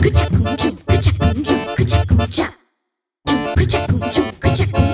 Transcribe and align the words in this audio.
그자 0.00 0.28
공주 0.28 0.76
그자 0.86 1.10
공주 1.18 1.74
그자 1.76 2.04
공자 2.04 2.52
공주 3.24 3.54
그자 3.56 3.86
공주 3.86 4.32
그자 4.40 4.64
공주 4.66 4.93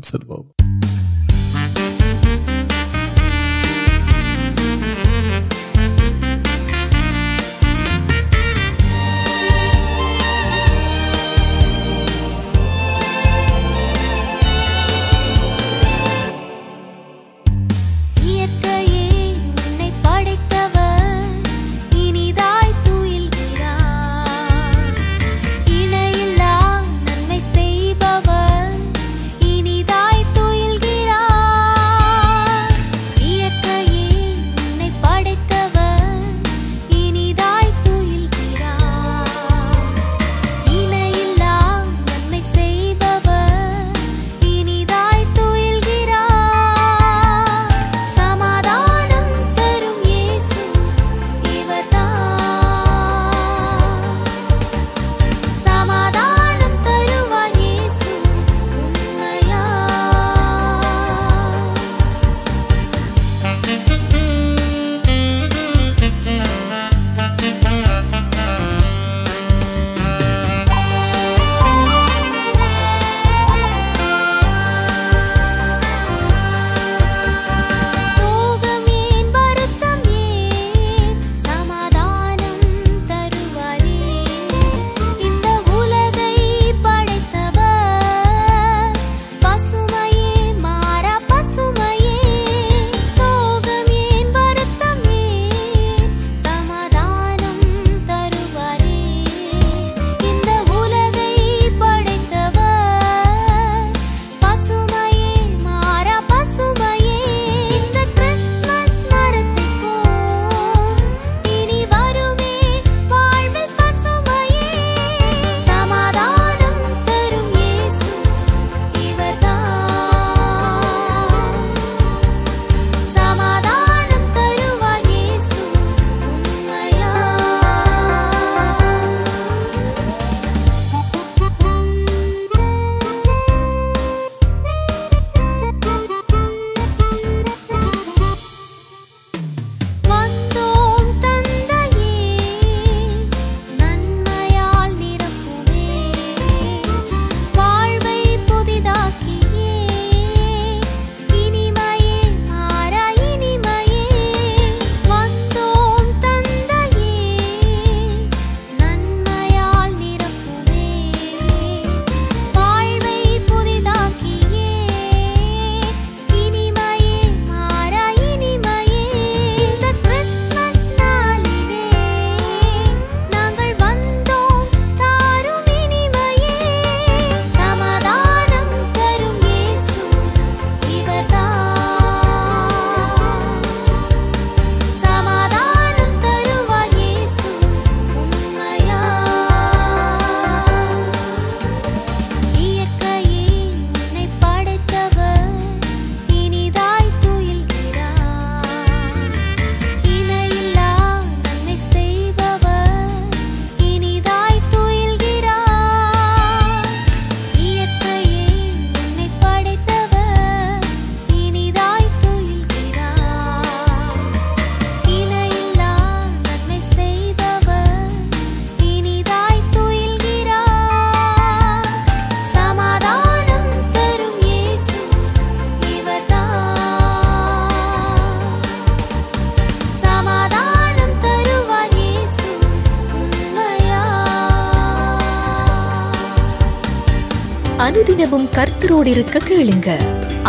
அனுதினமும் 238.07 238.49
கர்த்தரோடு 238.55 239.11
இருக்க 239.13 239.41
கேளுங்க 239.43 239.91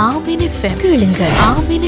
ஆமின் 0.01 0.41
கேளுங்க 0.81 1.21
ஆமின் 1.45 1.85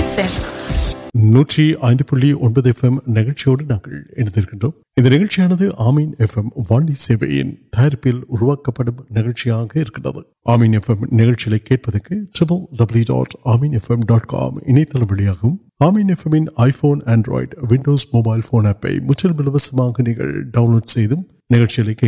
நூற்றி 1.27 1.65
ஐந்து 1.87 2.03
புள்ளி 2.09 2.29
ஒன்பது 2.45 2.71
எஃப்எம் 2.73 2.99
நிகழ்ச்சியோடு 3.17 3.63
நாங்கள் 3.71 3.97
இணைந்திருக்கின்றோம் 4.15 4.75
இந்த 4.97 5.09
நிகழ்ச்சியானது 5.13 5.67
ஆமீன் 5.87 6.13
எஃப்எம் 6.25 6.51
வாண்டி 6.69 6.95
சேவையின் 7.01 7.51
தயாரிப்பில் 7.75 8.23
உருவாக்கப்படும் 8.35 9.03
நிகழ்ச்சியாக 9.17 9.79
இருக்கின்றது 9.83 10.21
ஆமீன் 10.49 10.77
எஃப்எம் 10.79 11.05
நிகழ்ச்சிகளை 11.19 11.59
கேட்பதற்கு 11.65 12.15
triple 12.33 12.63
W 12.79 13.05
dot 13.11 13.35
Ameen 13.53 13.75
FM 13.79 14.05
dot 14.07 14.29
com 14.29 14.59
இணையதளம் 14.65 15.11
வழியாகவும் 15.11 15.57
ஆமீன் 15.83 16.13
எஃப்எம்மின் 16.15 16.49
iPhone 16.65 17.01
android 17.13 17.67
windows 17.71 18.07
mobile 18.13 18.47
phone 18.47 18.69
ஆப்பை 18.69 18.93
முற்றிலும் 19.09 19.41
இலவசமாக 19.43 20.05
நீங்கள் 20.07 20.33
டவுன்லோட் 20.53 20.95
செய்தும் 20.95 21.25
نٹر 21.49 21.81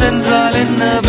نب 0.02 1.05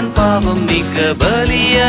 پام 0.00 0.66
کبری 0.96 1.78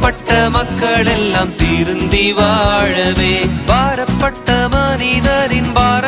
پکل 0.00 1.08
ترتی 1.58 2.32
پار 3.66 4.04
پریدرین 4.22 5.64
وار 5.74 6.04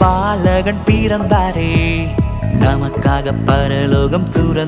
پالوکم 0.00 0.76
تور 4.34 4.60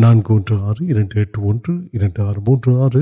نانگ 0.00 0.30
آر 2.20 2.36
موجود 2.36 2.78
are 2.78 2.96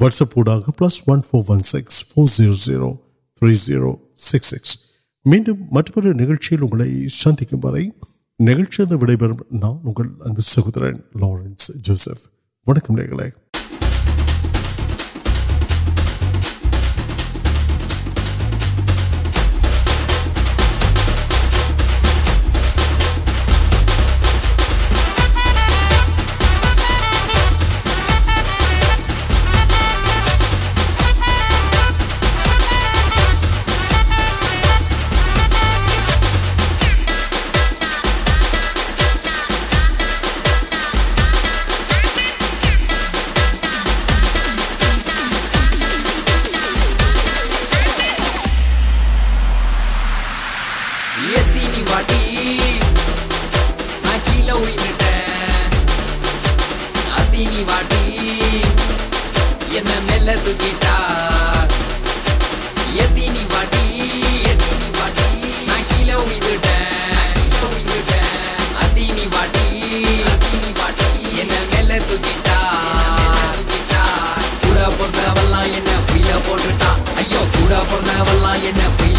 WhatsApp 0.00 0.34
plus 0.78 1.00
one 1.08 1.20
four 1.30 1.42
one 1.48 1.62
six 1.62 2.04
four 2.04 2.28
zero 2.28 2.54
zero 2.54 2.92
three 3.36 3.54
zero 3.54 3.94
six 4.16 4.46
six 4.46 4.76
madam 5.24 5.64
مطلب 5.72 6.06
نیلے 6.06 7.08
سندھ 7.08 7.42
نگ 8.40 8.72
نا 9.52 10.40
سہوتر 10.40 10.92
لارنس 10.92 11.70
جوسف 11.84 12.26
ونکے 12.66 12.92
نہ 78.76 79.11